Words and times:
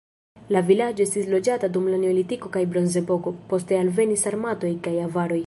La 0.53 0.61
vilaĝo 0.69 1.03
estis 1.09 1.27
loĝata 1.33 1.69
dum 1.75 1.89
la 1.91 1.99
neolitiko 2.05 2.51
kaj 2.57 2.65
bronzepoko, 2.73 3.35
poste 3.53 3.79
alvenis 3.83 4.27
sarmatoj 4.29 4.75
kaj 4.89 4.99
avaroj. 5.07 5.39